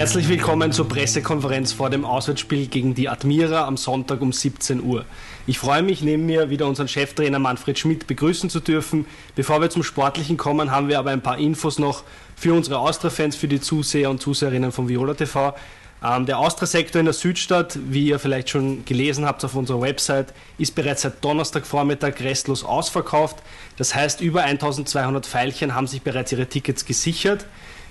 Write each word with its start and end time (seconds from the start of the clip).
Herzlich 0.00 0.30
willkommen 0.30 0.72
zur 0.72 0.88
Pressekonferenz 0.88 1.74
vor 1.74 1.90
dem 1.90 2.06
Auswärtsspiel 2.06 2.68
gegen 2.68 2.94
die 2.94 3.10
Admira 3.10 3.66
am 3.66 3.76
Sonntag 3.76 4.22
um 4.22 4.32
17 4.32 4.82
Uhr. 4.82 5.04
Ich 5.46 5.58
freue 5.58 5.82
mich, 5.82 6.00
neben 6.00 6.24
mir 6.24 6.48
wieder 6.48 6.66
unseren 6.66 6.88
Cheftrainer 6.88 7.38
Manfred 7.38 7.78
Schmidt 7.78 8.06
begrüßen 8.06 8.48
zu 8.48 8.60
dürfen. 8.60 9.04
Bevor 9.34 9.60
wir 9.60 9.68
zum 9.68 9.82
Sportlichen 9.82 10.38
kommen, 10.38 10.70
haben 10.70 10.88
wir 10.88 10.98
aber 10.98 11.10
ein 11.10 11.20
paar 11.20 11.36
Infos 11.36 11.78
noch 11.78 12.02
für 12.34 12.54
unsere 12.54 12.78
Austria-Fans, 12.78 13.36
für 13.36 13.46
die 13.46 13.60
Zuseher 13.60 14.08
und 14.08 14.22
Zuseherinnen 14.22 14.72
von 14.72 14.88
Viola 14.88 15.12
TV. 15.12 15.54
Ähm, 16.02 16.24
der 16.24 16.38
Austria-Sektor 16.38 17.00
in 17.00 17.04
der 17.04 17.12
Südstadt, 17.12 17.78
wie 17.90 18.08
ihr 18.08 18.18
vielleicht 18.18 18.48
schon 18.48 18.86
gelesen 18.86 19.26
habt 19.26 19.44
auf 19.44 19.54
unserer 19.54 19.82
Website, 19.82 20.32
ist 20.56 20.74
bereits 20.74 21.02
seit 21.02 21.22
Donnerstagvormittag 21.22 22.20
restlos 22.20 22.64
ausverkauft. 22.64 23.36
Das 23.76 23.94
heißt, 23.94 24.22
über 24.22 24.44
1200 24.44 25.26
Pfeilchen 25.26 25.74
haben 25.74 25.86
sich 25.86 26.00
bereits 26.00 26.32
ihre 26.32 26.46
Tickets 26.46 26.86
gesichert. 26.86 27.44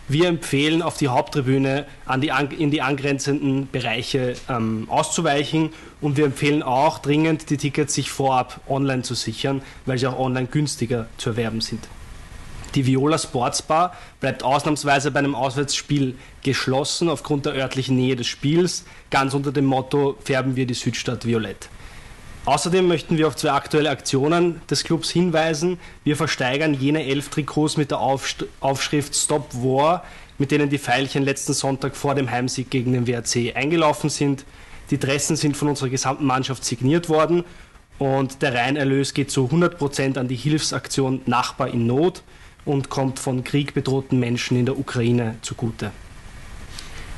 Wir 0.09 0.27
empfehlen, 0.27 0.81
auf 0.81 0.97
die 0.97 1.07
Haupttribüne 1.07 1.85
an 2.07 2.19
die, 2.19 2.31
in 2.57 2.71
die 2.71 2.81
angrenzenden 2.81 3.69
Bereiche 3.69 4.33
ähm, 4.49 4.87
auszuweichen 4.89 5.69
und 6.01 6.17
wir 6.17 6.25
empfehlen 6.25 6.63
auch 6.63 6.97
dringend, 6.97 7.51
die 7.51 7.57
Tickets 7.57 7.93
sich 7.93 8.09
vorab 8.09 8.59
online 8.67 9.03
zu 9.03 9.13
sichern, 9.13 9.61
weil 9.85 9.99
sie 9.99 10.07
auch 10.07 10.17
online 10.17 10.47
günstiger 10.47 11.07
zu 11.17 11.29
erwerben 11.29 11.61
sind. 11.61 11.87
Die 12.73 12.87
Viola 12.87 13.19
Sportsbar 13.19 13.95
bleibt 14.19 14.41
ausnahmsweise 14.41 15.11
bei 15.11 15.19
einem 15.19 15.35
Auswärtsspiel 15.35 16.15
geschlossen 16.41 17.07
aufgrund 17.07 17.45
der 17.45 17.53
örtlichen 17.53 17.95
Nähe 17.95 18.15
des 18.15 18.25
Spiels, 18.25 18.85
ganz 19.11 19.35
unter 19.35 19.51
dem 19.51 19.65
Motto 19.65 20.17
Färben 20.23 20.55
wir 20.55 20.65
die 20.65 20.73
Südstadt 20.73 21.23
violett. 21.23 21.69
Außerdem 22.45 22.87
möchten 22.87 23.17
wir 23.17 23.27
auf 23.27 23.35
zwei 23.35 23.51
aktuelle 23.51 23.89
Aktionen 23.89 24.61
des 24.69 24.83
Clubs 24.83 25.09
hinweisen. 25.09 25.77
Wir 26.03 26.15
versteigern 26.15 26.73
jene 26.73 27.05
elf 27.05 27.29
Trikots 27.29 27.77
mit 27.77 27.91
der 27.91 27.99
Aufschrift 27.99 29.15
Stop 29.15 29.53
War, 29.53 30.03
mit 30.37 30.51
denen 30.51 30.69
die 30.69 30.79
Pfeilchen 30.79 31.23
letzten 31.23 31.53
Sonntag 31.53 31.95
vor 31.95 32.15
dem 32.15 32.31
Heimsieg 32.31 32.69
gegen 32.69 32.93
den 32.93 33.07
WRC 33.07 33.55
eingelaufen 33.55 34.09
sind. 34.09 34.45
Die 34.89 34.97
Dressen 34.97 35.35
sind 35.35 35.57
von 35.57 35.67
unserer 35.67 35.89
gesamten 35.89 36.25
Mannschaft 36.25 36.65
signiert 36.65 37.09
worden 37.09 37.43
und 37.99 38.41
der 38.41 38.55
Reinerlös 38.55 39.13
geht 39.13 39.29
zu 39.29 39.45
100% 39.45 40.17
an 40.17 40.27
die 40.27 40.35
Hilfsaktion 40.35 41.21
Nachbar 41.25 41.67
in 41.67 41.85
Not 41.85 42.23
und 42.65 42.89
kommt 42.89 43.19
von 43.19 43.43
Krieg 43.43 43.73
bedrohten 43.73 44.19
Menschen 44.19 44.57
in 44.57 44.65
der 44.65 44.79
Ukraine 44.79 45.35
zugute. 45.41 45.91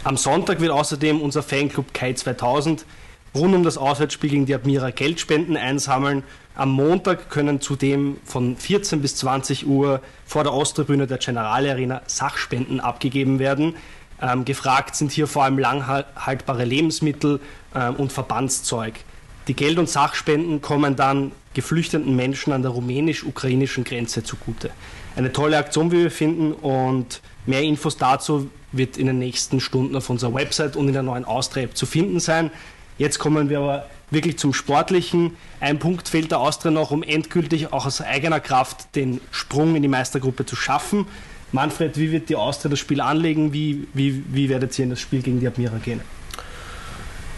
Am 0.04 0.18
Sonntag 0.18 0.60
wird 0.60 0.72
außerdem 0.72 1.22
unser 1.22 1.44
Fanclub 1.44 1.94
Kai 1.94 2.14
2000 2.14 2.86
rund 3.34 3.56
um 3.56 3.64
das 3.64 3.78
Auswärtsspiel 3.78 4.30
gegen 4.30 4.46
die 4.46 4.56
Admira 4.56 4.92
Geldspenden 4.92 5.58
einsammeln. 5.58 6.24
Am 6.56 6.72
Montag 6.72 7.30
können 7.30 7.62
zudem 7.62 8.18
von 8.26 8.58
14 8.58 9.02
bis 9.02 9.16
20 9.16 9.68
Uhr 9.68 10.02
vor 10.26 10.44
der 10.44 10.54
Osttribüne 10.54 11.08
der 11.08 11.18
Generale 11.18 11.72
Arena 11.72 12.02
Sachspenden 12.08 12.80
abgegeben 12.80 13.40
werden. 13.40 13.76
Ähm, 14.22 14.46
gefragt 14.46 14.96
sind 14.96 15.12
hier 15.12 15.28
vor 15.28 15.46
allem 15.46 15.58
langhaltbare 15.58 16.66
Lebensmittel 16.66 17.40
äh, 17.74 17.90
und 17.90 18.12
Verbandszeug. 18.12 18.96
Die 19.48 19.56
Geld- 19.56 19.80
und 19.80 19.90
Sachspenden 19.90 20.62
kommen 20.62 20.96
dann 20.96 21.32
geflüchteten 21.54 22.16
Menschen 22.16 22.54
an 22.54 22.62
der 22.62 22.72
rumänisch-ukrainischen 22.72 23.84
Grenze 23.84 24.24
zugute. 24.24 24.70
Eine 25.16 25.32
tolle 25.32 25.58
Aktion, 25.58 25.92
wie 25.92 26.04
wir 26.04 26.12
finden, 26.12 26.54
und 26.54 27.22
mehr 27.46 27.62
Infos 27.62 27.98
dazu 27.98 28.50
wird 28.72 28.98
in 28.98 29.08
den 29.08 29.20
nächsten 29.20 29.60
Stunden 29.60 29.96
auf 29.96 30.10
unserer 30.10 30.34
Website 30.34 30.76
und 30.76 30.88
in 30.88 30.94
der 30.94 31.04
neuen 31.04 31.26
Austria-App 31.26 31.76
zu 31.76 31.86
finden 31.86 32.20
sein. 32.20 32.52
Jetzt 32.98 33.20
kommen 33.20 33.50
wir 33.50 33.60
aber 33.60 33.86
wirklich 34.12 34.38
zum 34.38 34.54
Sportlichen. 34.54 35.36
Ein 35.60 35.80
Punkt 35.80 36.10
fehlt 36.10 36.32
der 36.32 36.40
Austria 36.40 36.72
noch, 36.72 36.92
um 36.92 37.04
endgültig 37.04 37.74
auch 37.74 37.86
aus 37.86 38.02
eigener 38.02 38.40
Kraft 38.40 38.96
den 38.96 39.22
Sprung 39.32 39.76
in 39.76 39.82
die 39.82 39.88
Meistergruppe 39.88 40.46
zu 40.46 40.56
schaffen. 40.56 41.08
Manfred, 41.52 41.98
wie 41.98 42.12
wird 42.12 42.30
die 42.30 42.36
Austria 42.36 42.70
das 42.70 42.80
Spiel 42.80 43.02
anlegen? 43.02 43.54
Wie, 43.54 43.88
wie, 43.94 44.24
wie 44.30 44.50
werdet 44.50 44.78
ihr 44.78 44.84
in 44.84 44.92
das 44.92 45.02
Spiel 45.02 45.22
gegen 45.22 45.40
die 45.40 45.48
Admira 45.48 45.78
gehen? 45.78 46.02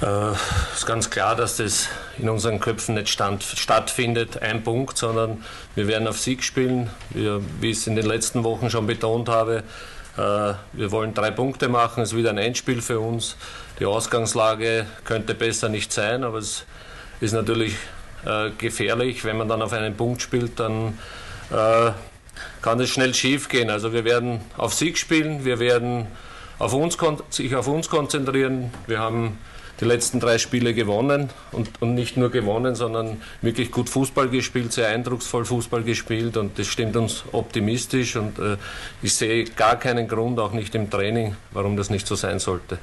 Es 0.01 0.07
äh, 0.07 0.75
ist 0.75 0.85
ganz 0.85 1.09
klar, 1.09 1.35
dass 1.35 1.57
das 1.57 1.88
in 2.17 2.28
unseren 2.28 2.59
Köpfen 2.59 2.95
nicht 2.95 3.09
stand, 3.09 3.41
stattfindet, 3.41 4.41
ein 4.41 4.61
Punkt, 4.63 4.97
sondern 4.97 5.44
wir 5.75 5.88
werden 5.88 6.07
auf 6.07 6.19
Sieg 6.19 6.44
spielen. 6.44 6.89
Wir, 7.11 7.41
wie 7.61 7.72
ich 7.72 7.78
es 7.78 7.88
in 7.88 7.95
den 7.95 8.05
letzten 8.05 8.44
Wochen 8.44 8.69
schon 8.69 8.85
betont 8.85 9.29
habe, 9.29 9.63
äh, 10.17 10.53
wir 10.73 10.91
wollen 10.91 11.13
drei 11.13 11.31
Punkte 11.31 11.69
machen. 11.69 12.03
Es 12.03 12.11
ist 12.11 12.17
wieder 12.17 12.31
ein 12.31 12.38
Endspiel 12.38 12.81
für 12.81 12.99
uns. 12.99 13.38
Die 13.79 13.85
Ausgangslage 13.85 14.85
könnte 15.03 15.34
besser 15.34 15.69
nicht 15.69 15.91
sein, 15.91 16.23
aber 16.23 16.38
es 16.38 16.66
ist 17.22 17.34
natürlich 17.34 17.75
äh, 18.25 18.51
gefährlich. 18.57 19.25
Wenn 19.25 19.38
man 19.38 19.47
dann 19.47 19.61
auf 19.61 19.73
einen 19.73 19.95
Punkt 19.95 20.22
spielt, 20.22 20.59
dann 20.59 21.00
äh, 21.51 21.91
kann 22.61 22.79
es 22.79 22.89
schnell 22.89 23.13
schief 23.13 23.50
gehen. 23.50 23.69
Also 23.69 23.91
wir 23.94 24.06
werden 24.06 24.41
auf 24.57 24.73
Sieg 24.73 24.97
spielen, 24.97 25.44
wir 25.44 25.59
werden 25.59 26.07
auf 26.59 26.73
uns, 26.73 26.97
sich 27.29 27.56
auf 27.56 27.67
uns 27.67 27.89
konzentrieren. 27.89 28.72
Wir 28.88 29.00
haben 29.00 29.39
die 29.79 29.85
letzten 29.85 30.19
drei 30.19 30.38
Spiele 30.38 30.73
gewonnen 30.73 31.29
und, 31.51 31.81
und 31.81 31.95
nicht 31.95 32.16
nur 32.16 32.29
gewonnen, 32.29 32.75
sondern 32.75 33.22
wirklich 33.41 33.72
gut 33.72 33.90
Fußball 33.90 34.29
gespielt, 34.29 34.72
sehr 34.72 34.90
eindrucksvoll 34.90 35.45
Fußball 35.45 35.84
gespielt 35.84 36.38
und 36.38 36.59
das 36.59 36.67
stimmt 36.67 36.95
uns 36.95 37.23
optimistisch 37.31 38.16
und 38.16 38.38
äh, 38.38 38.57
ich 39.01 39.16
sehe 39.16 39.45
gar 39.45 39.78
keinen 39.78 40.07
Grund, 40.07 40.40
auch 40.40 40.53
nicht 40.53 40.75
im 40.75 40.90
Training, 40.90 41.35
warum 41.51 41.75
das 41.75 41.90
nicht 41.90 42.05
so 42.05 42.16
sein 42.16 42.40
sollte. 42.40 42.78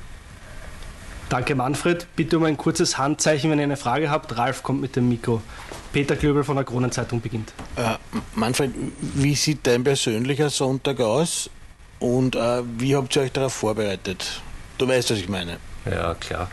Danke 1.31 1.55
Manfred. 1.55 2.09
Bitte 2.17 2.39
um 2.39 2.45
ein 2.45 2.57
kurzes 2.57 2.99
Handzeichen, 2.99 3.53
wenn 3.53 3.61
ihr 3.61 3.65
eine 3.65 3.77
Frage 3.77 4.11
habt. 4.11 4.37
Ralf 4.37 4.65
kommt 4.65 4.81
mit 4.81 4.97
dem 4.97 5.09
Mikro. 5.09 5.41
Peter 5.93 6.17
Klöbel 6.17 6.43
von 6.43 6.57
der 6.57 6.65
Kronenzeitung 6.65 7.21
beginnt. 7.21 7.53
Äh, 7.77 7.95
Manfred, 8.35 8.73
wie 9.01 9.37
sieht 9.37 9.65
dein 9.65 9.85
persönlicher 9.85 10.51
Sonntag 10.51 10.99
aus 10.99 11.49
und 12.01 12.35
äh, 12.35 12.63
wie 12.79 12.97
habt 12.97 13.15
ihr 13.15 13.23
euch 13.23 13.31
darauf 13.31 13.53
vorbereitet? 13.53 14.43
Du 14.77 14.89
weißt, 14.89 15.13
was 15.13 15.19
ich 15.19 15.29
meine. 15.29 15.59
Ja, 15.89 16.15
klar. 16.15 16.51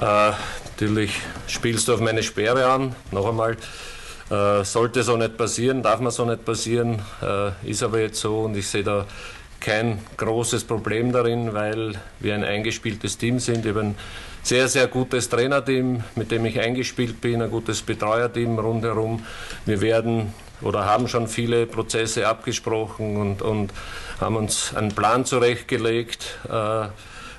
Äh, 0.00 0.32
natürlich 0.64 1.12
spielst 1.46 1.86
du 1.86 1.92
auf 1.92 2.00
meine 2.00 2.22
Sperre 2.22 2.70
an. 2.70 2.94
Noch 3.10 3.28
einmal, 3.28 3.58
äh, 4.30 4.64
sollte 4.64 5.02
so 5.02 5.18
nicht 5.18 5.36
passieren, 5.36 5.82
darf 5.82 6.00
man 6.00 6.10
so 6.10 6.24
nicht 6.24 6.46
passieren, 6.46 7.02
äh, 7.20 7.68
ist 7.68 7.82
aber 7.82 8.00
jetzt 8.00 8.18
so 8.18 8.40
und 8.40 8.56
ich 8.56 8.66
sehe 8.66 8.82
da 8.82 9.04
kein 9.60 9.98
großes 10.16 10.64
Problem 10.64 11.12
darin, 11.12 11.52
weil 11.54 11.94
wir 12.18 12.34
ein 12.34 12.44
eingespieltes 12.44 13.18
Team 13.18 13.38
sind. 13.38 13.64
Ich 13.64 13.70
habe 13.70 13.80
ein 13.80 13.94
sehr, 14.42 14.68
sehr 14.68 14.86
gutes 14.86 15.28
Trainerteam, 15.28 16.02
mit 16.16 16.30
dem 16.30 16.44
ich 16.46 16.58
eingespielt 16.58 17.20
bin, 17.20 17.42
ein 17.42 17.50
gutes 17.50 17.82
Betreuerteam 17.82 18.58
rundherum. 18.58 19.24
Wir 19.66 19.80
werden 19.80 20.32
oder 20.62 20.84
haben 20.86 21.08
schon 21.08 21.28
viele 21.28 21.66
Prozesse 21.66 22.26
abgesprochen 22.26 23.16
und, 23.16 23.42
und 23.42 23.72
haben 24.20 24.36
uns 24.36 24.74
einen 24.74 24.94
Plan 24.94 25.24
zurechtgelegt. 25.24 26.38
Äh, 26.48 26.88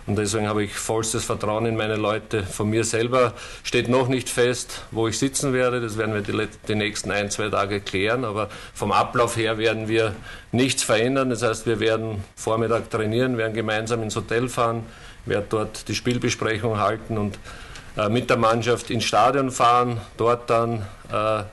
und 0.07 0.17
deswegen 0.17 0.47
habe 0.47 0.63
ich 0.63 0.73
vollstes 0.73 1.25
Vertrauen 1.25 1.65
in 1.67 1.77
meine 1.77 1.95
Leute. 1.95 2.43
Von 2.43 2.69
mir 2.69 2.83
selber 2.83 3.33
steht 3.63 3.87
noch 3.87 4.07
nicht 4.07 4.29
fest, 4.29 4.83
wo 4.89 5.07
ich 5.07 5.19
sitzen 5.19 5.53
werde. 5.53 5.79
Das 5.79 5.97
werden 5.97 6.13
wir 6.13 6.21
die, 6.21 6.47
die, 6.67 6.75
nächsten 6.75 7.11
ein, 7.11 7.29
zwei 7.29 7.49
Tage 7.49 7.81
klären. 7.81 8.25
Aber 8.25 8.49
vom 8.73 8.91
Ablauf 8.91 9.37
her 9.37 9.59
werden 9.59 9.87
wir 9.87 10.15
nichts 10.51 10.81
verändern. 10.81 11.29
Das 11.29 11.43
heißt, 11.43 11.67
wir 11.67 11.79
werden 11.79 12.23
Vormittag 12.35 12.89
trainieren, 12.89 13.37
werden 13.37 13.53
gemeinsam 13.53 14.01
ins 14.01 14.15
Hotel 14.15 14.49
fahren, 14.49 14.83
werden 15.25 15.45
dort 15.49 15.87
die 15.87 15.95
Spielbesprechung 15.95 16.79
halten 16.79 17.19
und 17.19 17.37
äh, 17.95 18.09
mit 18.09 18.29
der 18.29 18.37
Mannschaft 18.37 18.89
ins 18.89 19.03
Stadion 19.03 19.51
fahren, 19.51 20.01
dort 20.17 20.49
dann 20.49 20.81
äh, 21.11 21.43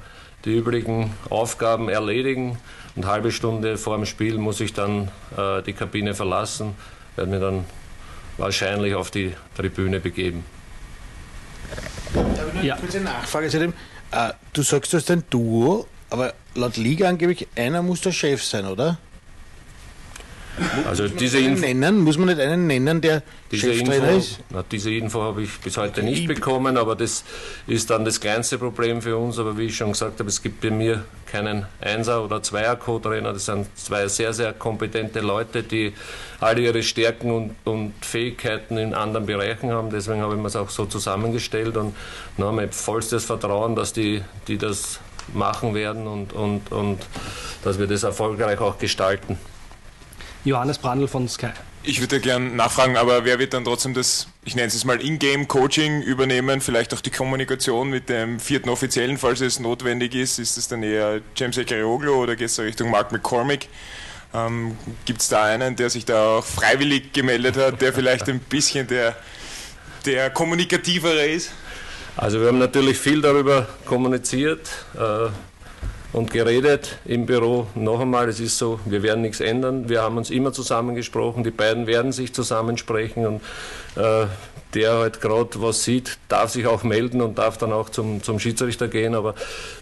die 0.47 0.57
übrigen 0.57 1.13
Aufgaben 1.29 1.91
erledigen. 1.91 2.59
Und 2.97 3.05
eine 3.05 3.13
halbe 3.13 3.31
Stunde 3.31 3.77
vor 3.77 3.97
dem 3.97 4.07
Spiel 4.07 4.39
muss 4.39 4.61
ich 4.61 4.73
dann 4.73 5.11
äh, 5.37 5.63
die 5.63 5.75
Kabine 5.75 6.15
verlassen, 6.15 6.75
werde 7.15 7.31
mir 7.31 7.41
dann 7.41 7.65
wahrscheinlich 8.38 8.94
auf 8.94 9.10
die 9.10 9.34
Tribüne 9.56 10.00
begeben. 10.00 10.44
Ich 12.60 12.65
ja. 12.65 12.76
kurze 12.76 13.00
Nachfrage 13.00 13.49
zu 13.49 13.59
dem. 13.59 13.75
Äh, 14.10 14.32
du 14.53 14.62
sagst, 14.62 14.93
du 14.93 14.97
hast 14.97 15.10
ein 15.10 15.25
Duo, 15.28 15.87
aber 16.10 16.34
laut 16.54 16.76
Liga 16.76 17.09
angeblich 17.09 17.47
einer 17.54 17.82
muss 17.82 18.00
der 18.00 18.12
Chef 18.12 18.43
sein, 18.43 18.66
oder? 18.66 18.99
Also 20.87 21.08
diese 21.08 21.38
Info 21.38 21.62
nennen, 21.66 22.00
muss 22.00 22.19
man 22.19 22.28
nicht 22.28 22.40
einen 22.40 22.66
nennen, 22.66 23.00
der 23.00 23.22
diese 23.50 23.72
Cheftrainer 23.72 24.08
Info, 24.08 24.19
ist? 24.19 24.40
Na, 24.50 24.64
diese 24.70 24.90
Info 24.90 25.22
habe 25.22 25.43
ich 25.43 25.50
bis 25.58 25.76
heute 25.76 26.02
nicht 26.02 26.26
bekommen, 26.26 26.76
aber 26.76 26.96
das 26.96 27.25
ist 27.66 27.90
dann 27.90 28.05
das 28.05 28.20
kleinste 28.20 28.58
Problem 28.58 29.02
für 29.02 29.16
uns. 29.16 29.38
Aber 29.38 29.56
wie 29.58 29.66
ich 29.66 29.76
schon 29.76 29.93
gesagt 29.93 30.19
habe, 30.20 30.28
es 30.28 30.43
gibt 30.43 30.60
bei 30.60 30.70
mir 30.70 31.05
keinen 31.31 31.66
Einser- 31.81 32.25
oder 32.25 32.43
Zweier-Co-Trainer. 32.43 33.32
Das 33.32 33.46
sind 33.46 33.66
zwei 33.76 34.08
sehr, 34.08 34.32
sehr 34.32 34.52
kompetente 34.52 35.20
Leute, 35.20 35.62
die 35.62 35.93
alle 36.40 36.60
ihre 36.62 36.82
Stärken 36.82 37.31
und, 37.31 37.55
und 37.64 37.94
Fähigkeiten 38.00 38.78
in 38.78 38.94
anderen 38.94 39.26
Bereichen 39.26 39.70
haben. 39.70 39.90
Deswegen 39.90 40.20
habe 40.20 40.34
ich 40.34 40.40
mir 40.40 40.49
es 40.49 40.56
auch 40.56 40.70
so 40.70 40.87
zusammengestellt 40.87 41.76
und 41.76 41.94
habe 42.38 42.69
vollstes 42.70 43.25
Vertrauen, 43.25 43.75
dass 43.76 43.93
die, 43.93 44.22
die 44.46 44.58
das 44.58 45.00
machen 45.34 45.75
werden 45.75 46.06
und, 46.06 46.32
und, 46.32 46.72
und 46.72 46.99
dass 47.64 47.78
wir 47.78 47.87
das 47.87 48.02
erfolgreich 48.02 48.60
auch 48.60 48.78
gestalten. 48.78 49.38
Johannes 50.44 50.79
Brandl 50.79 51.08
von 51.08 51.29
Sky. 51.29 51.50
Ich 51.85 52.00
würde 52.00 52.20
gerne 52.20 52.50
nachfragen, 52.50 52.96
aber 52.96 53.25
wer 53.25 53.38
wird 53.38 53.55
dann 53.55 53.64
trotzdem 53.64 53.94
das, 53.94 54.26
ich 54.44 54.55
nenne 54.55 54.69
es 54.69 54.85
mal 54.85 55.00
In-Game-Coaching 55.00 56.02
übernehmen, 56.02 56.61
vielleicht 56.61 56.93
auch 56.93 57.00
die 57.00 57.11
Kommunikation 57.11 57.88
mit 57.88 58.08
dem 58.08 58.40
vierten 58.40 58.69
Offiziellen, 58.69 59.17
falls 59.17 59.40
es 59.40 59.61
notwendig 59.61 60.14
ist? 60.14 60.38
Ist 60.38 60.58
es 60.58 60.69
dann 60.69 60.82
eher 60.82 61.20
James 61.37 61.56
Ekarioglu 61.56 62.12
oder 62.12 62.37
geht 62.37 62.49
es 62.49 62.58
Richtung 62.58 62.90
Mark 62.90 63.12
McCormick? 63.12 63.69
Ähm, 64.35 64.76
Gibt 65.06 65.23
es 65.23 65.29
da 65.29 65.44
einen, 65.44 65.76
der 65.76 65.88
sich 65.88 66.05
da 66.05 66.38
auch 66.38 66.44
freiwillig 66.44 67.12
gemeldet 67.12 67.56
hat, 67.56 67.81
der 67.81 67.93
vielleicht 67.93 68.29
ein 68.29 68.41
bisschen 68.41 68.87
der, 68.87 69.17
der 70.05 70.31
kommunikativere 70.31 71.26
ist? 71.26 71.52
Also 72.17 72.41
wir 72.41 72.49
haben 72.49 72.58
natürlich 72.58 72.99
viel 72.99 73.23
darüber 73.23 73.69
kommuniziert. 73.84 74.69
Äh, 74.94 75.29
und 76.12 76.31
geredet 76.31 76.99
im 77.05 77.26
Büro. 77.26 77.66
Noch 77.75 78.00
einmal, 78.00 78.28
es 78.28 78.40
ist 78.40 78.58
so, 78.58 78.81
wir 78.84 79.02
werden 79.02 79.22
nichts 79.22 79.40
ändern. 79.40 79.88
Wir 79.88 80.02
haben 80.02 80.16
uns 80.16 80.31
immer 80.31 80.52
zusammengesprochen, 80.52 81.44
die 81.44 81.50
beiden 81.50 81.87
werden 81.87 82.12
sich 82.12 82.32
zusammensprechen 82.32 83.26
und 83.26 83.40
äh, 83.96 84.26
der 84.75 84.94
halt 84.94 85.20
gerade 85.20 85.62
was 85.62 85.84
sieht, 85.84 86.19
darf 86.28 86.50
sich 86.50 86.66
auch 86.66 86.82
melden 86.82 87.22
und 87.22 87.38
darf 87.38 87.56
dann 87.56 87.72
auch 87.72 87.88
zum, 87.88 88.22
zum 88.22 88.38
Schiedsrichter 88.38 88.88
gehen, 88.88 89.14
aber 89.14 89.34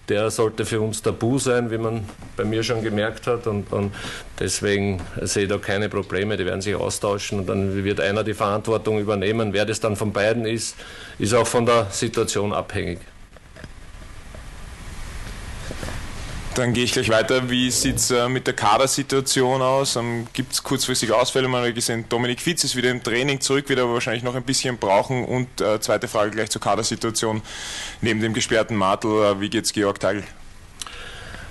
der 0.08 0.30
sollte 0.30 0.64
für 0.64 0.80
uns 0.80 1.02
tabu 1.02 1.38
sein, 1.38 1.70
wie 1.70 1.78
man 1.78 2.08
bei 2.36 2.44
mir 2.44 2.62
schon 2.62 2.82
gemerkt 2.82 3.26
hat 3.26 3.48
und, 3.48 3.72
und 3.72 3.92
deswegen 4.38 5.02
sehe 5.22 5.44
ich 5.44 5.48
da 5.48 5.58
keine 5.58 5.88
Probleme, 5.88 6.36
die 6.36 6.46
werden 6.46 6.60
sich 6.60 6.76
austauschen 6.76 7.40
und 7.40 7.48
dann 7.48 7.84
wird 7.84 8.00
einer 8.00 8.22
die 8.22 8.34
Verantwortung 8.34 9.00
übernehmen. 9.00 9.52
Wer 9.52 9.64
das 9.64 9.80
dann 9.80 9.96
von 9.96 10.12
beiden 10.12 10.46
ist, 10.46 10.76
ist 11.18 11.34
auch 11.34 11.46
von 11.46 11.66
der 11.66 11.88
Situation 11.90 12.52
abhängig. 12.52 13.00
Dann 16.56 16.72
gehe 16.72 16.84
ich 16.84 16.92
gleich 16.92 17.10
weiter. 17.10 17.50
Wie 17.50 17.70
sieht 17.70 17.96
es 17.96 18.10
äh, 18.10 18.30
mit 18.30 18.46
der 18.46 18.54
Kadersituation 18.54 19.60
aus? 19.60 19.96
Ähm, 19.96 20.26
Gibt 20.32 20.54
es 20.54 20.62
kurzfristige 20.62 21.14
Ausfälle? 21.14 21.48
Man 21.48 21.62
hat 21.62 21.74
gesehen, 21.74 22.06
Dominik 22.08 22.40
Fitz 22.40 22.64
ist 22.64 22.74
wieder 22.74 22.90
im 22.90 23.02
Training 23.02 23.42
zurück, 23.42 23.68
wird 23.68 23.78
aber 23.78 23.92
wahrscheinlich 23.92 24.22
noch 24.22 24.34
ein 24.34 24.42
bisschen 24.42 24.78
brauchen. 24.78 25.26
Und 25.26 25.60
äh, 25.60 25.78
zweite 25.80 26.08
Frage 26.08 26.30
gleich 26.30 26.48
zur 26.48 26.62
Kadersituation. 26.62 27.42
Neben 28.00 28.22
dem 28.22 28.32
gesperrten 28.32 28.74
Martel, 28.74 29.10
äh, 29.22 29.38
wie 29.38 29.50
geht 29.50 29.66
es 29.66 29.74
Georg 29.74 30.00
Teigl? 30.00 30.24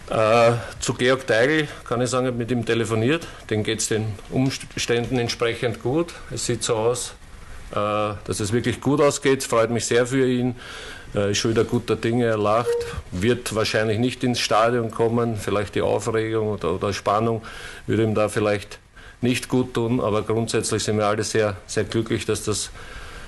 Äh, 0.09 0.53
zu 0.79 0.95
Georg 0.95 1.27
Teigl 1.27 1.67
kann 1.87 2.01
ich 2.01 2.09
sagen, 2.09 2.25
ich 2.25 2.31
habe 2.31 2.39
mit 2.39 2.49
ihm 2.49 2.65
telefoniert. 2.65 3.27
Den 3.51 3.63
geht 3.63 3.81
es 3.81 3.89
den 3.89 4.15
Umständen 4.31 5.19
entsprechend 5.19 5.83
gut. 5.83 6.15
Es 6.31 6.47
sieht 6.47 6.63
so 6.63 6.77
aus, 6.77 7.13
dass 7.75 8.39
es 8.39 8.53
wirklich 8.53 8.81
gut 8.81 9.01
ausgeht. 9.01 9.43
Freut 9.43 9.69
mich 9.69 9.85
sehr 9.85 10.07
für 10.07 10.27
ihn. 10.27 10.55
Er 11.13 11.29
ist 11.29 11.37
schon 11.37 11.51
wieder 11.51 11.63
guter 11.63 11.95
Dinge, 11.95 12.25
er 12.25 12.37
lacht, 12.37 12.75
wird 13.11 13.55
wahrscheinlich 13.55 13.99
nicht 13.99 14.21
ins 14.25 14.39
Stadion 14.39 14.91
kommen, 14.91 15.37
vielleicht 15.37 15.75
die 15.75 15.81
Aufregung 15.81 16.49
oder, 16.49 16.73
oder 16.73 16.91
Spannung 16.91 17.41
würde 17.87 18.03
ihm 18.03 18.15
da 18.15 18.27
vielleicht 18.27 18.79
nicht 19.21 19.47
gut 19.47 19.73
tun, 19.73 20.01
aber 20.01 20.23
grundsätzlich 20.23 20.83
sind 20.83 20.97
wir 20.97 21.05
alle 21.05 21.23
sehr, 21.23 21.55
sehr 21.67 21.85
glücklich, 21.85 22.25
dass 22.25 22.43
das 22.43 22.69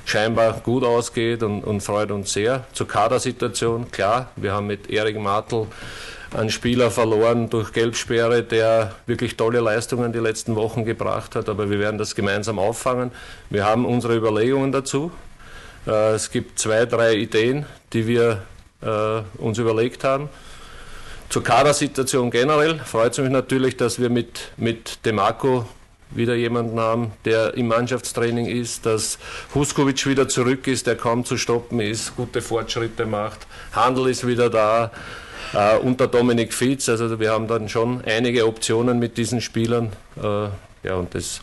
scheinbar 0.06 0.60
gut 0.64 0.84
ausgeht 0.84 1.44
und, 1.44 1.64
und 1.64 1.82
freut 1.82 2.12
uns 2.12 2.34
sehr. 2.34 2.66
Zur 2.74 2.88
Kadersituation, 2.90 3.90
klar, 3.90 4.32
wir 4.36 4.54
haben 4.54 4.68
mit 4.68 4.90
Erik 4.90 5.18
Martel 5.18 5.68
einen 6.36 6.50
Spieler 6.50 6.92
verloren 6.92 7.50
durch 7.50 7.72
Gelbsperre, 7.72 8.44
der 8.44 8.96
wirklich 9.06 9.38
tolle 9.38 9.60
Leistungen 9.60 10.12
die 10.12 10.20
letzten 10.20 10.56
Wochen 10.56 10.86
gebracht 10.86 11.36
hat, 11.36 11.50
aber 11.50 11.70
wir 11.70 11.80
werden 11.80 11.98
das 11.98 12.16
gemeinsam 12.16 12.60
auffangen. 12.60 13.12
Wir 13.50 13.66
haben 13.66 13.86
unsere 13.86 14.16
Überlegungen 14.16 14.72
dazu. 14.72 15.12
Äh, 15.86 16.14
es 16.14 16.32
gibt 16.32 16.60
zwei, 16.60 16.86
drei 16.86 17.16
Ideen, 17.16 17.66
die 17.94 18.08
wir 18.08 18.44
äh, 18.82 19.22
uns 19.38 19.58
überlegt 19.58 20.04
haben. 20.04 20.30
Zur 21.30 21.44
Kadersituation 21.44 22.32
generell 22.32 22.80
freut 22.80 23.12
es 23.12 23.18
mich 23.18 23.30
natürlich, 23.30 23.76
dass 23.76 24.00
wir 24.00 24.10
mit, 24.10 24.52
mit 24.56 25.06
Demarco 25.06 25.66
wieder 26.12 26.36
jemanden 26.36 26.80
haben, 26.80 27.12
der 27.26 27.56
im 27.56 27.68
Mannschaftstraining 27.68 28.46
ist, 28.46 28.86
dass 28.86 29.20
Huskovic 29.54 30.06
wieder 30.06 30.28
zurück 30.28 30.68
ist, 30.68 30.88
der 30.88 30.96
kaum 30.96 31.26
zu 31.26 31.38
stoppen 31.38 31.80
ist, 31.80 32.16
gute 32.16 32.42
Fortschritte 32.42 33.06
macht. 33.06 33.48
Handel 33.74 34.08
ist 34.08 34.26
wieder 34.26 34.50
da, 34.50 34.92
äh, 35.54 35.78
unter 35.78 36.08
Dominik 36.08 36.54
Fietz. 36.54 36.90
Also 36.90 37.20
wir 37.20 37.32
haben 37.32 37.48
dann 37.48 37.70
schon 37.70 38.04
einige 38.06 38.48
Optionen 38.48 39.00
mit 39.00 39.18
diesen 39.18 39.42
Spielern. 39.42 39.92
Äh, 40.22 40.50
ja, 40.84 40.96
und 40.96 41.14
das 41.14 41.42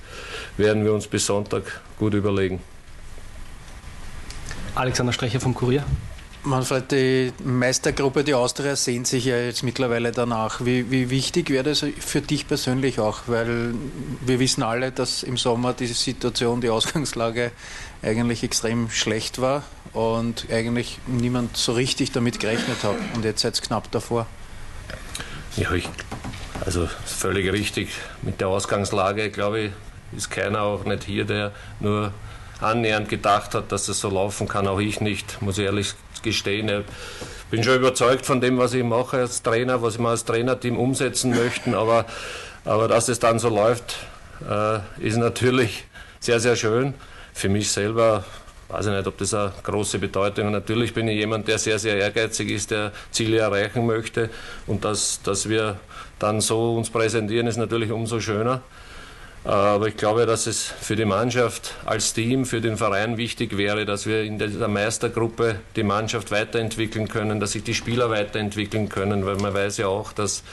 werden 0.56 0.84
wir 0.84 0.93
uns 0.93 1.06
bis 1.06 1.26
Sonntag 1.26 1.62
gut 1.99 2.14
überlegen. 2.14 2.61
Alexander 4.75 5.12
Strecher 5.12 5.40
vom 5.40 5.55
Kurier. 5.55 5.84
Manfred, 6.46 6.93
die 6.93 7.32
Meistergruppe, 7.43 8.23
die 8.23 8.35
Austria, 8.35 8.76
sehnt 8.76 9.06
sich 9.06 9.25
ja 9.25 9.37
jetzt 9.38 9.62
mittlerweile 9.62 10.12
danach. 10.12 10.64
Wie, 10.64 10.91
wie, 10.91 11.08
wichtig 11.08 11.49
wäre 11.49 11.64
das 11.64 11.85
für 11.99 12.20
dich 12.20 12.46
persönlich 12.46 13.00
auch? 13.00 13.23
Weil 13.26 13.73
wir 14.20 14.38
wissen 14.41 14.62
alle, 14.62 14.93
dass 14.93 15.23
im 15.23 15.38
Sommer 15.38 15.73
die 15.73 15.87
Situation, 15.87 16.61
die 16.61 16.69
Ausgangslage 16.69 17.50
eigentlich 18.02 18.43
extrem 18.43 18.91
schlecht 18.91 19.41
war 19.41 19.62
und 19.94 20.46
eigentlich 20.50 20.99
niemand 21.06 21.56
so 21.56 21.73
richtig 21.73 22.12
damit 22.12 22.41
gerechnet 22.41 22.82
hat. 22.82 22.97
Und 23.14 23.25
jetzt 23.25 23.40
seid 23.40 23.58
ihr 23.58 23.62
knapp 23.62 23.90
davor. 23.90 24.26
Ja, 25.56 25.73
ich, 25.73 25.88
also 26.64 26.87
völlig 27.06 27.50
richtig. 27.50 27.88
Mit 28.20 28.43
der 28.43 28.49
Ausgangslage, 28.49 29.31
glaube 29.31 29.61
ich, 29.61 29.73
ist 30.14 30.31
keiner 30.31 30.62
auch 30.62 30.85
nicht 30.85 31.05
hier, 31.05 31.25
der 31.25 31.52
nur 31.81 32.12
annähernd 32.64 33.08
gedacht 33.08 33.55
hat, 33.55 33.70
dass 33.70 33.87
das 33.87 34.00
so 34.00 34.11
laufen 34.11 34.49
kann. 34.49 34.66
Auch 34.66 34.81
ich 34.81 35.00
nicht, 35.00 35.40
muss 35.43 35.58
ich 35.58 35.64
ehrlich 35.64 35.94
gestehen. 36.22 36.69
Ich 36.69 37.50
bin 37.50 37.62
schon 37.62 37.76
überzeugt 37.76 38.26
von 38.26 38.40
dem, 38.40 38.58
was 38.58 38.75
ich 38.75 38.82
mache 38.82 39.19
als 39.19 39.43
Trainer, 39.43 39.82
was 39.82 39.99
wir 39.99 40.08
als 40.08 40.25
Trainerteam 40.25 40.78
umsetzen 40.78 41.31
möchten. 41.31 41.75
Aber, 41.75 42.06
aber 42.64 42.88
dass 42.88 43.08
es 43.08 43.19
dann 43.19 43.38
so 43.38 43.49
läuft, 43.49 43.96
äh, 44.49 44.78
ist 45.00 45.16
natürlich 45.16 45.84
sehr, 46.20 46.40
sehr 46.40 46.56
schön. 46.56 46.94
Für 47.32 47.49
mich 47.49 47.70
selber 47.70 48.25
weiß 48.69 48.87
ich 48.87 48.93
nicht, 48.93 49.06
ob 49.06 49.19
das 49.19 49.34
eine 49.34 49.52
große 49.62 49.99
Bedeutung 49.99 50.46
hat. 50.46 50.52
Natürlich 50.52 50.94
bin 50.94 51.06
ich 51.08 51.16
jemand, 51.16 51.46
der 51.49 51.58
sehr, 51.58 51.78
sehr 51.78 51.96
ehrgeizig 51.96 52.50
ist, 52.50 52.70
der 52.70 52.93
Ziele 53.11 53.38
erreichen 53.38 53.87
möchte. 53.87 54.31
Und 54.66 54.84
dass, 54.84 55.20
dass 55.22 55.49
wir 55.49 55.78
dann 56.19 56.40
so 56.40 56.76
uns 56.76 56.90
präsentieren, 56.90 57.46
ist 57.46 57.56
natürlich 57.56 57.93
umso 57.93 58.20
schöner. 58.20 58.62
Aber 59.44 59.88
ich 59.88 59.99
glaube, 59.99 60.25
dass 60.25 60.46
es 60.46 60.62
für 60.62 60.96
die 60.96 61.05
Mannschaft 61.05 61.75
als 61.85 62.14
Team, 62.14 62.46
für 62.46 62.62
den 62.62 62.79
Verein 62.79 63.19
wichtig 63.19 63.58
wäre, 63.58 63.85
dass 63.85 64.06
wir 64.06 64.23
in 64.23 64.38
dieser 64.38 64.69
Meistergruppe 64.69 65.56
die 65.76 65.82
Mannschaft 65.82 66.31
weiterentwickeln 66.31 67.08
können, 67.08 67.41
dass 67.41 67.52
sich 67.52 67.62
die 67.62 67.75
Spieler 67.75 68.08
weiterentwickeln 68.08 68.88
können, 68.88 69.26
weil 69.26 69.37
man 69.37 69.52
weiß 69.52 69.76
ja 69.76 69.88
auch, 69.88 70.14
dass 70.14 70.44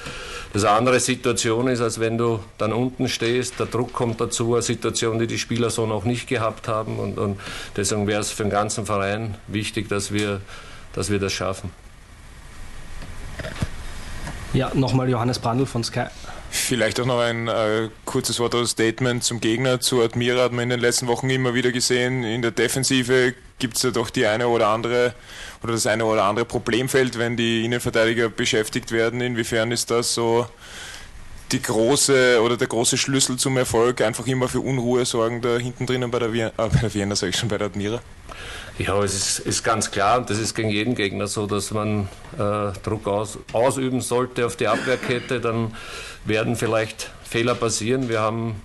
das 0.51 0.65
eine 0.65 0.75
andere 0.75 0.99
Situation 0.99 1.69
ist, 1.69 1.79
als 1.79 2.01
wenn 2.01 2.17
du 2.17 2.43
dann 2.57 2.73
unten 2.73 3.07
stehst, 3.07 3.59
der 3.59 3.67
Druck 3.67 3.93
kommt 3.93 4.19
dazu, 4.19 4.55
eine 4.55 4.61
Situation, 4.61 5.19
die 5.19 5.27
die 5.27 5.39
Spieler 5.39 5.69
so 5.69 5.85
noch 5.85 6.03
nicht 6.03 6.27
gehabt 6.27 6.67
haben 6.67 6.99
und, 6.99 7.17
und 7.17 7.39
deswegen 7.77 8.07
wäre 8.07 8.19
es 8.19 8.31
für 8.31 8.43
den 8.43 8.49
ganzen 8.49 8.85
Verein 8.85 9.35
wichtig, 9.47 9.87
dass 9.87 10.11
wir, 10.11 10.41
dass 10.91 11.09
wir 11.09 11.19
das 11.19 11.31
schaffen. 11.31 11.71
Ja, 14.53 14.71
nochmal 14.73 15.09
Johannes 15.09 15.39
Brandl 15.39 15.65
von 15.65 15.83
Sky. 15.83 16.05
Vielleicht 16.49 16.99
auch 16.99 17.05
noch 17.05 17.19
ein 17.19 17.47
äh, 17.47 17.89
kurzes 18.03 18.39
Wort 18.39 18.53
oder 18.53 18.67
Statement 18.67 19.23
zum 19.23 19.39
Gegner. 19.39 19.79
Zu 19.79 20.01
Admira 20.01 20.43
hat 20.43 20.51
man 20.51 20.63
in 20.63 20.69
den 20.69 20.81
letzten 20.81 21.07
Wochen 21.07 21.29
immer 21.29 21.53
wieder 21.53 21.71
gesehen, 21.71 22.23
in 22.23 22.41
der 22.41 22.51
Defensive 22.51 23.33
gibt 23.59 23.77
es 23.77 23.83
ja 23.83 23.91
doch 23.91 24.09
die 24.09 24.25
eine 24.25 24.47
oder 24.49 24.67
andere 24.67 25.13
oder 25.63 25.73
das 25.73 25.87
eine 25.87 26.03
oder 26.03 26.23
andere 26.23 26.45
Problemfeld, 26.45 27.17
wenn 27.17 27.37
die 27.37 27.63
Innenverteidiger 27.63 28.27
beschäftigt 28.27 28.91
werden. 28.91 29.21
Inwiefern 29.21 29.71
ist 29.71 29.91
das 29.91 30.13
so 30.13 30.45
die 31.51 31.61
große 31.61 32.41
oder 32.41 32.57
der 32.57 32.67
große 32.67 32.97
Schlüssel 32.97 33.37
zum 33.37 33.55
Erfolg, 33.57 34.01
einfach 34.01 34.27
immer 34.27 34.49
für 34.49 34.59
Unruhe 34.59 35.05
sorgen 35.05 35.41
da 35.41 35.57
hinten 35.57 35.85
drinnen 35.85 36.11
bei 36.11 36.19
der 36.19 36.33
Vienna, 36.33 36.51
äh, 36.57 36.69
bei 36.69 37.27
ich 37.27 37.37
schon, 37.37 37.49
bei 37.49 37.57
der 37.57 37.67
Admira? 37.67 38.01
Ja, 38.77 39.01
es 39.03 39.13
ist, 39.13 39.39
ist, 39.39 39.63
ganz 39.63 39.91
klar 39.91 40.17
und 40.17 40.29
das 40.29 40.39
ist 40.39 40.55
gegen 40.55 40.69
jeden 40.69 40.95
Gegner 40.95 41.27
so, 41.27 41.45
dass 41.45 41.71
man 41.71 42.07
äh, 42.37 42.71
Druck 42.83 43.07
aus, 43.07 43.37
ausüben 43.53 44.01
sollte 44.01 44.45
auf 44.45 44.55
die 44.55 44.67
Abwehrkette. 44.67 45.39
Dann 45.39 45.75
werden 46.25 46.55
vielleicht 46.55 47.11
Fehler 47.23 47.55
passieren. 47.55 48.09
Wir 48.09 48.21
haben 48.21 48.61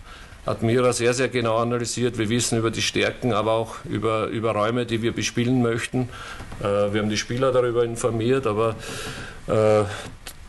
Admira 0.47 0.93
sehr, 0.93 1.13
sehr 1.13 1.29
genau 1.29 1.57
analysiert. 1.57 2.19
Wir 2.19 2.29
wissen 2.29 2.59
über 2.59 2.71
die 2.71 2.83
Stärken, 2.83 3.33
aber 3.33 3.53
auch 3.53 3.85
über, 3.85 4.29
über 4.29 4.53
Räume, 4.53 4.87
die 4.87 5.03
wir 5.03 5.13
bespielen 5.13 5.61
möchten. 5.61 6.09
Äh, 6.61 6.93
wir 6.93 7.03
haben 7.03 7.11
die 7.11 7.17
Spieler 7.17 7.53
darüber 7.53 7.85
informiert, 7.85 8.47
aber 8.47 8.77
äh, 9.49 9.85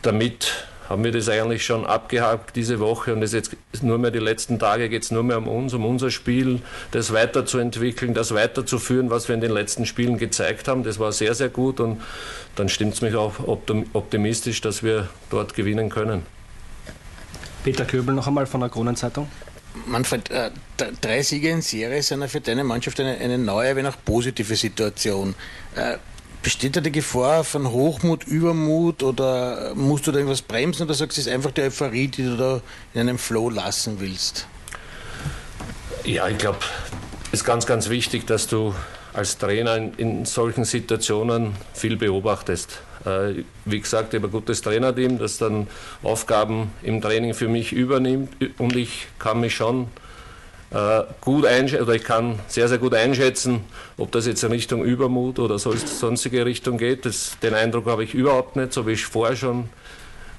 damit 0.02 0.67
haben 0.88 1.04
wir 1.04 1.12
das 1.12 1.28
eigentlich 1.28 1.64
schon 1.64 1.86
abgehakt 1.86 2.56
diese 2.56 2.80
Woche 2.80 3.12
und 3.12 3.22
es 3.22 3.32
jetzt 3.32 3.56
nur 3.82 3.98
mehr 3.98 4.10
die 4.10 4.18
letzten 4.18 4.58
Tage 4.58 4.88
geht 4.88 5.02
es 5.02 5.10
nur 5.10 5.22
mehr 5.22 5.38
um 5.38 5.48
uns, 5.48 5.74
um 5.74 5.84
unser 5.84 6.10
Spiel, 6.10 6.60
das 6.92 7.12
weiterzuentwickeln, 7.12 8.14
das 8.14 8.32
weiterzuführen, 8.34 9.10
was 9.10 9.28
wir 9.28 9.34
in 9.34 9.40
den 9.40 9.52
letzten 9.52 9.86
Spielen 9.86 10.18
gezeigt 10.18 10.68
haben. 10.68 10.84
Das 10.84 10.98
war 10.98 11.12
sehr, 11.12 11.34
sehr 11.34 11.50
gut 11.50 11.80
und 11.80 12.00
dann 12.56 12.68
stimmt 12.68 12.94
es 12.94 13.02
mich 13.02 13.14
auch 13.14 13.34
optimistisch, 13.46 14.60
dass 14.60 14.82
wir 14.82 15.08
dort 15.30 15.54
gewinnen 15.54 15.90
können. 15.90 16.22
Peter 17.64 17.84
Köbel 17.84 18.14
noch 18.14 18.26
einmal 18.26 18.46
von 18.46 18.60
der 18.60 18.70
Kronenzeitung. 18.70 19.28
Manfred, 19.86 20.30
äh, 20.30 20.50
drei 21.00 21.22
Siege 21.22 21.50
in 21.50 21.62
Serie 21.62 22.02
sind 22.02 22.20
ja 22.22 22.28
für 22.28 22.40
deine 22.40 22.64
Mannschaft 22.64 22.98
eine, 23.00 23.18
eine 23.18 23.38
neue, 23.38 23.76
wenn 23.76 23.86
auch 23.86 23.96
positive 24.04 24.56
Situation. 24.56 25.34
Äh, 25.76 25.98
Besteht 26.42 26.76
da 26.76 26.80
die 26.80 26.92
Gefahr 26.92 27.44
von 27.44 27.70
Hochmut, 27.70 28.24
Übermut 28.24 29.02
oder 29.02 29.74
musst 29.74 30.06
du 30.06 30.12
da 30.12 30.18
irgendwas 30.18 30.42
bremsen 30.42 30.84
oder 30.84 30.94
sagst 30.94 31.16
du, 31.16 31.20
es 31.20 31.26
ist 31.26 31.32
einfach 31.32 31.50
die 31.50 31.62
Euphorie, 31.62 32.08
die 32.08 32.22
du 32.22 32.36
da 32.36 32.60
in 32.94 33.00
einem 33.00 33.18
Flow 33.18 33.50
lassen 33.50 34.00
willst? 34.00 34.46
Ja, 36.04 36.28
ich 36.28 36.38
glaube, 36.38 36.58
es 37.32 37.40
ist 37.40 37.44
ganz, 37.44 37.66
ganz 37.66 37.88
wichtig, 37.88 38.26
dass 38.26 38.46
du 38.46 38.74
als 39.12 39.36
Trainer 39.38 39.76
in, 39.76 39.94
in 39.94 40.24
solchen 40.24 40.64
Situationen 40.64 41.54
viel 41.74 41.96
beobachtest. 41.96 42.80
Äh, 43.04 43.42
wie 43.64 43.80
gesagt, 43.80 44.14
ich 44.14 44.18
habe 44.18 44.28
ein 44.28 44.32
gutes 44.32 44.62
Trainerteam, 44.62 45.18
das 45.18 45.38
dann 45.38 45.66
Aufgaben 46.02 46.70
im 46.82 47.00
Training 47.00 47.34
für 47.34 47.48
mich 47.48 47.72
übernimmt 47.72 48.30
und 48.58 48.76
ich 48.76 49.08
kann 49.18 49.40
mich 49.40 49.54
schon 49.54 49.88
gut 51.22 51.46
einschätzen, 51.46 51.82
oder 51.82 51.94
ich 51.94 52.04
kann 52.04 52.38
sehr, 52.46 52.68
sehr 52.68 52.76
gut 52.76 52.92
einschätzen, 52.92 53.60
ob 53.96 54.12
das 54.12 54.26
jetzt 54.26 54.42
in 54.44 54.52
Richtung 54.52 54.84
Übermut 54.84 55.38
oder 55.38 55.58
sonstige 55.58 56.44
Richtung 56.44 56.76
geht. 56.76 57.06
Das, 57.06 57.38
den 57.42 57.54
Eindruck 57.54 57.86
habe 57.86 58.04
ich 58.04 58.12
überhaupt 58.12 58.56
nicht, 58.56 58.74
so 58.74 58.86
wie 58.86 58.92
ich 58.92 59.06
vorher 59.06 59.34
schon 59.34 59.70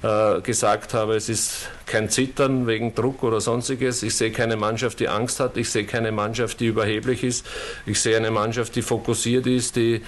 äh, 0.02 0.40
gesagt 0.40 0.94
habe, 0.94 1.16
es 1.16 1.28
ist 1.28 1.68
kein 1.84 2.08
Zittern 2.08 2.66
wegen 2.66 2.94
Druck 2.94 3.22
oder 3.22 3.40
sonstiges. 3.40 4.02
Ich 4.02 4.14
sehe 4.14 4.30
keine 4.30 4.56
Mannschaft, 4.56 5.00
die 5.00 5.08
Angst 5.08 5.40
hat. 5.40 5.56
Ich 5.56 5.68
sehe 5.68 5.84
keine 5.84 6.12
Mannschaft, 6.12 6.60
die 6.60 6.66
überheblich 6.66 7.24
ist. 7.24 7.44
Ich 7.84 8.00
sehe 8.00 8.16
eine 8.16 8.30
Mannschaft, 8.30 8.76
die 8.76 8.82
fokussiert 8.82 9.46
ist, 9.46 9.76
die, 9.76 10.00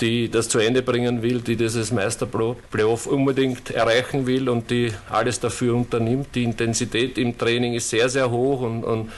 die 0.00 0.30
das 0.30 0.48
zu 0.48 0.58
Ende 0.58 0.82
bringen 0.82 1.22
will, 1.22 1.40
die 1.40 1.56
dieses 1.56 1.92
Meisterplayoff 1.92 3.06
unbedingt 3.06 3.70
erreichen 3.70 4.26
will 4.26 4.48
und 4.48 4.70
die 4.70 4.92
alles 5.10 5.40
dafür 5.40 5.74
unternimmt. 5.74 6.28
Die 6.34 6.44
Intensität 6.44 7.18
im 7.18 7.36
Training 7.38 7.74
ist 7.74 7.90
sehr, 7.90 8.08
sehr 8.08 8.30
hoch 8.30 8.60
und, 8.60 8.84
und 8.84 9.10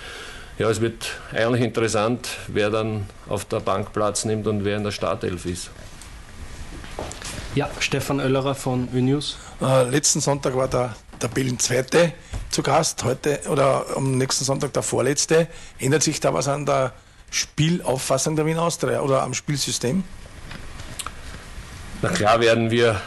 ja, 0.59 0.71
es 0.71 0.81
wird 0.81 1.19
eigentlich 1.33 1.63
interessant, 1.63 2.29
wer 2.49 2.71
dann 2.71 3.07
auf 3.29 3.45
der 3.45 3.61
Bank 3.61 3.93
Platz 3.93 4.25
nimmt 4.25 4.47
und 4.47 4.65
wer 4.65 4.77
in 4.77 4.85
der 4.85 4.93
Startelf 4.93 5.47
ist. 5.47 5.71
Ja, 7.55 7.71
Stefan 7.79 8.21
Oellerer 8.21 8.55
von 8.55 8.89
ÖNews. 8.93 9.37
Äh, 9.61 9.89
letzten 9.89 10.21
Sonntag 10.21 10.57
war 10.57 10.69
der 10.69 10.95
Tabellenzweite 11.21 12.13
zu 12.51 12.63
Gast, 12.63 13.05
heute 13.05 13.41
oder 13.49 13.87
am 13.97 14.19
nächsten 14.19 14.45
Sonntag 14.45 14.73
der 14.73 14.83
Vorletzte. 14.83 15.49
Ändert 15.79 16.03
sich 16.03 16.21
da 16.21 16.35
was 16.35 16.49
an 16.49 16.67
der 16.67 16.93
Spielauffassung 17.31 18.37
der 18.37 18.47
Wien 18.47 18.59
Austria 18.59 19.01
oder 19.01 19.23
am 19.23 19.35
Spielsystem? 19.35 20.05
Na 22.03 22.11
klar 22.11 22.41
werden 22.41 22.71
wir 22.71 23.01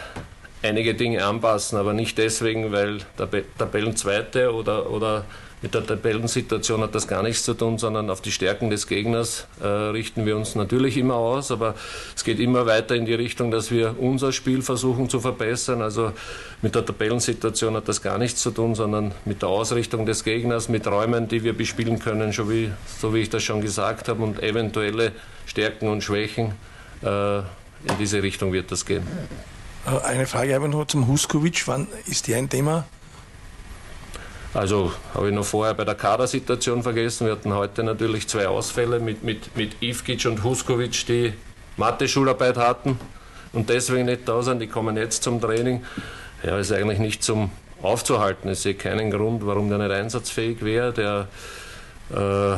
einige 0.67 0.93
Dinge 0.93 1.25
anpassen, 1.25 1.77
aber 1.77 1.93
nicht 1.93 2.17
deswegen, 2.17 2.71
weil 2.71 2.99
der 3.17 3.29
Tabellenzweite 3.57 4.53
oder, 4.53 4.89
oder 4.89 5.25
mit 5.61 5.73
der 5.73 5.85
Tabellensituation 5.85 6.81
hat 6.81 6.93
das 6.93 7.07
gar 7.07 7.23
nichts 7.23 7.43
zu 7.43 7.55
tun, 7.55 7.79
sondern 7.79 8.11
auf 8.11 8.21
die 8.21 8.31
Stärken 8.31 8.69
des 8.69 8.85
Gegners 8.85 9.47
äh, 9.59 9.65
richten 9.65 10.27
wir 10.27 10.37
uns 10.37 10.53
natürlich 10.53 10.97
immer 10.97 11.15
aus, 11.15 11.49
aber 11.49 11.73
es 12.15 12.23
geht 12.23 12.39
immer 12.39 12.67
weiter 12.67 12.93
in 12.93 13.07
die 13.07 13.15
Richtung, 13.15 13.49
dass 13.49 13.71
wir 13.71 13.95
unser 13.97 14.31
Spiel 14.31 14.61
versuchen 14.61 15.09
zu 15.09 15.19
verbessern. 15.19 15.81
Also 15.81 16.11
mit 16.61 16.75
der 16.75 16.85
Tabellensituation 16.85 17.75
hat 17.75 17.87
das 17.87 18.03
gar 18.03 18.19
nichts 18.19 18.41
zu 18.41 18.51
tun, 18.51 18.75
sondern 18.75 19.13
mit 19.25 19.41
der 19.41 19.49
Ausrichtung 19.49 20.05
des 20.05 20.23
Gegners, 20.23 20.69
mit 20.69 20.85
Räumen, 20.85 21.27
die 21.27 21.43
wir 21.43 21.53
bespielen 21.53 21.97
können, 21.97 22.31
so 22.31 22.51
wie, 22.51 22.69
so 22.99 23.15
wie 23.15 23.21
ich 23.21 23.31
das 23.31 23.41
schon 23.41 23.59
gesagt 23.59 24.09
habe, 24.09 24.21
und 24.21 24.43
eventuelle 24.43 25.11
Stärken 25.47 25.87
und 25.87 26.03
Schwächen. 26.03 26.53
Äh, 27.01 27.39
in 27.39 27.97
diese 27.99 28.21
Richtung 28.21 28.53
wird 28.53 28.71
das 28.71 28.85
gehen. 28.85 29.07
Äh, 29.87 30.05
eine 30.05 30.27
Frage 30.27 30.53
habe 30.53 30.65
ich 30.65 30.71
noch 30.71 30.85
zum 30.85 31.07
Huskovic. 31.07 31.67
Wann 31.67 31.87
ist 32.05 32.27
die 32.27 32.35
ein 32.35 32.49
Thema? 32.49 32.85
Also 34.53 34.91
habe 35.13 35.29
ich 35.29 35.35
noch 35.35 35.45
vorher 35.45 35.73
bei 35.73 35.85
der 35.85 35.95
Kadersituation 35.95 36.81
vergessen. 36.83 37.27
Wir 37.27 37.33
hatten 37.33 37.53
heute 37.53 37.83
natürlich 37.83 38.27
zwei 38.27 38.47
Ausfälle 38.47 38.99
mit, 38.99 39.23
mit, 39.23 39.55
mit 39.55 39.81
Ivkic 39.81 40.25
und 40.25 40.43
Huskovic, 40.43 41.05
die 41.05 41.33
Mathe-Schularbeit 41.75 42.57
hatten 42.57 42.99
und 43.53 43.69
deswegen 43.69 44.05
nicht 44.05 44.27
da 44.27 44.41
sind. 44.41 44.59
Die 44.59 44.67
kommen 44.67 44.97
jetzt 44.97 45.23
zum 45.23 45.39
Training. 45.39 45.83
Ja, 46.43 46.57
ist 46.57 46.71
eigentlich 46.71 46.99
nicht 46.99 47.23
zum 47.23 47.51
aufzuhalten. 47.81 48.49
Ich 48.49 48.59
sehe 48.59 48.73
keinen 48.73 49.11
Grund, 49.11 49.45
warum 49.45 49.69
der 49.69 49.77
nicht 49.77 49.91
einsatzfähig 49.91 50.63
wäre. 50.63 50.93
Der 50.93 51.27
äh, 52.15 52.57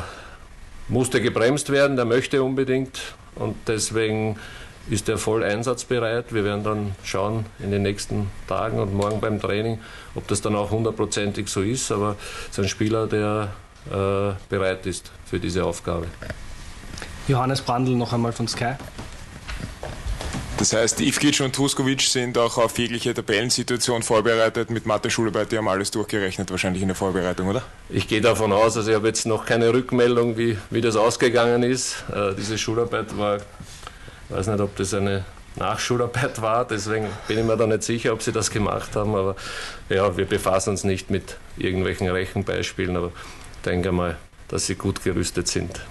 musste 0.87 1.21
gebremst 1.21 1.69
werden, 1.69 1.97
der 1.97 2.05
möchte 2.05 2.41
unbedingt 2.43 2.99
und 3.35 3.55
deswegen 3.67 4.37
ist 4.89 5.09
er 5.09 5.17
voll 5.17 5.43
einsatzbereit. 5.43 6.33
Wir 6.33 6.43
werden 6.43 6.63
dann 6.63 6.95
schauen 7.03 7.45
in 7.59 7.71
den 7.71 7.83
nächsten 7.83 8.29
Tagen 8.47 8.79
und 8.79 8.93
morgen 8.93 9.21
beim 9.21 9.39
Training, 9.39 9.79
ob 10.15 10.27
das 10.27 10.41
dann 10.41 10.55
auch 10.55 10.71
hundertprozentig 10.71 11.47
so 11.47 11.61
ist. 11.61 11.91
Aber 11.91 12.15
es 12.45 12.57
ist 12.57 12.59
ein 12.59 12.69
Spieler, 12.69 13.07
der 13.07 13.49
äh, 13.87 14.33
bereit 14.49 14.85
ist 14.85 15.11
für 15.25 15.39
diese 15.39 15.63
Aufgabe. 15.63 16.07
Johannes 17.27 17.61
Brandl 17.61 17.95
noch 17.95 18.13
einmal 18.13 18.31
von 18.31 18.47
Sky. 18.47 18.73
Das 20.57 20.73
heißt, 20.73 20.99
Ivkic 20.99 21.39
und 21.39 21.55
Tuskovic 21.55 22.01
sind 22.01 22.37
auch 22.37 22.57
auf 22.57 22.77
jegliche 22.77 23.13
Tabellensituation 23.13 24.03
vorbereitet. 24.03 24.69
Mit 24.69 24.85
Mathe 24.85 25.09
Schularbeit, 25.09 25.53
die 25.53 25.57
haben 25.57 25.69
alles 25.69 25.89
durchgerechnet, 25.91 26.51
wahrscheinlich 26.51 26.81
in 26.81 26.89
der 26.89 26.95
Vorbereitung, 26.97 27.47
oder? 27.47 27.61
Ich 27.87 28.09
gehe 28.09 28.19
davon 28.19 28.51
aus, 28.51 28.75
also 28.75 28.89
ich 28.89 28.95
habe 28.97 29.07
jetzt 29.07 29.25
noch 29.25 29.45
keine 29.45 29.73
Rückmeldung, 29.73 30.37
wie, 30.37 30.57
wie 30.69 30.81
das 30.81 30.97
ausgegangen 30.97 31.63
ist. 31.63 32.03
Äh, 32.13 32.35
diese 32.35 32.57
Schularbeit 32.57 33.17
war 33.17 33.37
ich 34.29 34.35
weiß 34.35 34.47
nicht, 34.47 34.59
ob 34.59 34.75
das 34.75 34.93
eine 34.93 35.25
Nachschularbeit 35.55 36.41
war, 36.41 36.65
deswegen 36.65 37.07
bin 37.27 37.39
ich 37.39 37.45
mir 37.45 37.57
da 37.57 37.67
nicht 37.67 37.83
sicher, 37.83 38.13
ob 38.13 38.21
sie 38.21 38.31
das 38.31 38.51
gemacht 38.51 38.95
haben, 38.95 39.15
aber 39.15 39.35
ja, 39.89 40.15
wir 40.15 40.25
befassen 40.25 40.71
uns 40.71 40.83
nicht 40.83 41.09
mit 41.09 41.37
irgendwelchen 41.57 42.07
Rechenbeispielen, 42.07 42.95
aber 42.95 43.07
ich 43.07 43.61
denke 43.65 43.91
mal, 43.91 44.17
dass 44.47 44.67
sie 44.67 44.75
gut 44.75 45.03
gerüstet 45.03 45.47
sind. 45.47 45.81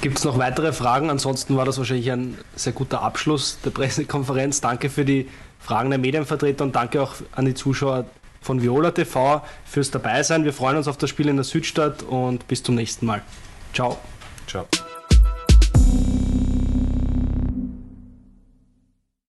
Gibt 0.00 0.18
es 0.18 0.24
noch 0.24 0.36
weitere 0.36 0.72
Fragen? 0.72 1.10
Ansonsten 1.10 1.56
war 1.56 1.64
das 1.64 1.78
wahrscheinlich 1.78 2.10
ein 2.10 2.36
sehr 2.56 2.72
guter 2.72 3.02
Abschluss 3.02 3.58
der 3.64 3.70
Pressekonferenz. 3.70 4.60
Danke 4.60 4.90
für 4.90 5.04
die 5.04 5.28
Fragen 5.60 5.90
der 5.90 6.00
Medienvertreter 6.00 6.64
und 6.64 6.74
danke 6.74 7.00
auch 7.00 7.14
an 7.30 7.44
die 7.44 7.54
Zuschauer 7.54 8.06
von 8.40 8.60
Viola 8.60 8.90
TV 8.90 9.42
fürs 9.64 9.92
Dabeisein. 9.92 10.44
Wir 10.44 10.52
freuen 10.52 10.76
uns 10.76 10.88
auf 10.88 10.96
das 10.96 11.08
Spiel 11.08 11.28
in 11.28 11.36
der 11.36 11.44
Südstadt 11.44 12.02
und 12.02 12.48
bis 12.48 12.64
zum 12.64 12.74
nächsten 12.74 13.06
Mal. 13.06 13.22
Ciao. 13.72 13.98
Ciao. 14.48 14.66